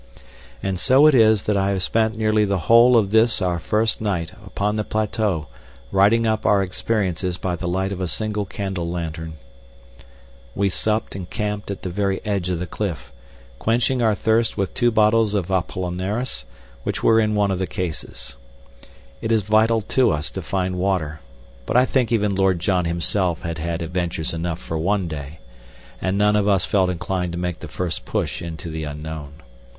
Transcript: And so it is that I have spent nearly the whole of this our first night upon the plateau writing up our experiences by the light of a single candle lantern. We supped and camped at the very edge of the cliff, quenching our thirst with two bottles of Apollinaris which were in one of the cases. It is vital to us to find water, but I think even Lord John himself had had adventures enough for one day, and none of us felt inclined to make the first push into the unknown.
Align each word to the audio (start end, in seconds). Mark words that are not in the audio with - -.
And 0.63 0.79
so 0.79 1.05
it 1.05 1.13
is 1.13 1.43
that 1.43 1.55
I 1.55 1.69
have 1.69 1.83
spent 1.83 2.17
nearly 2.17 2.43
the 2.43 2.57
whole 2.57 2.97
of 2.97 3.11
this 3.11 3.39
our 3.39 3.59
first 3.59 4.01
night 4.01 4.33
upon 4.43 4.75
the 4.75 4.83
plateau 4.83 5.45
writing 5.91 6.25
up 6.25 6.43
our 6.43 6.63
experiences 6.63 7.37
by 7.37 7.55
the 7.55 7.67
light 7.67 7.91
of 7.91 8.01
a 8.01 8.07
single 8.07 8.43
candle 8.43 8.89
lantern. 8.89 9.33
We 10.55 10.69
supped 10.69 11.15
and 11.15 11.29
camped 11.29 11.69
at 11.69 11.83
the 11.83 11.91
very 11.91 12.19
edge 12.25 12.49
of 12.49 12.57
the 12.57 12.65
cliff, 12.65 13.11
quenching 13.59 14.01
our 14.01 14.15
thirst 14.15 14.57
with 14.57 14.73
two 14.73 14.89
bottles 14.89 15.35
of 15.35 15.51
Apollinaris 15.51 16.45
which 16.81 17.03
were 17.03 17.19
in 17.19 17.35
one 17.35 17.51
of 17.51 17.59
the 17.59 17.67
cases. 17.67 18.37
It 19.21 19.31
is 19.31 19.43
vital 19.43 19.81
to 19.81 20.09
us 20.09 20.31
to 20.31 20.41
find 20.41 20.79
water, 20.79 21.19
but 21.67 21.77
I 21.77 21.85
think 21.85 22.11
even 22.11 22.33
Lord 22.33 22.57
John 22.57 22.85
himself 22.85 23.43
had 23.43 23.59
had 23.59 23.83
adventures 23.83 24.33
enough 24.33 24.57
for 24.57 24.79
one 24.79 25.07
day, 25.07 25.37
and 26.01 26.17
none 26.17 26.35
of 26.35 26.47
us 26.47 26.65
felt 26.65 26.89
inclined 26.89 27.33
to 27.33 27.37
make 27.37 27.59
the 27.59 27.67
first 27.67 28.03
push 28.03 28.41
into 28.41 28.71
the 28.71 28.83
unknown. 28.85 29.33